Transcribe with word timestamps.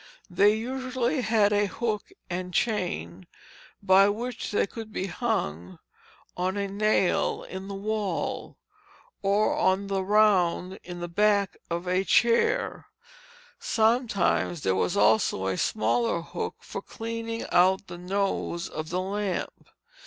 They 0.31 0.55
usually 0.55 1.21
had 1.21 1.53
a 1.53 1.67
hook 1.67 2.11
and 2.27 2.55
chain 2.55 3.27
by 3.83 4.09
which 4.09 4.49
they 4.49 4.65
could 4.65 4.91
be 4.91 5.05
hung 5.05 5.77
on 6.35 6.57
a 6.57 6.67
nail 6.67 7.43
in 7.43 7.67
the 7.67 7.75
wall, 7.75 8.57
or 9.21 9.55
on 9.55 9.85
the 9.85 10.01
round 10.03 10.79
in 10.83 11.01
the 11.01 11.07
back 11.07 11.55
of 11.69 11.87
a 11.87 12.03
chair; 12.03 12.87
sometimes 13.59 14.61
there 14.61 14.73
was 14.73 14.97
also 14.97 15.45
a 15.45 15.55
smaller 15.55 16.21
hook 16.23 16.55
for 16.61 16.81
cleaning 16.81 17.45
out 17.51 17.85
the 17.85 17.99
nose 17.99 18.67
of 18.67 18.89
the 18.89 19.01
lamp. 19.01 19.69